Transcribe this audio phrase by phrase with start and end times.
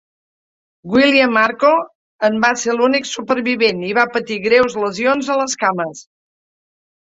[0.93, 1.73] William Arko
[2.29, 6.05] en va ser l'únic supervivent i va patir greus lesions a les cames.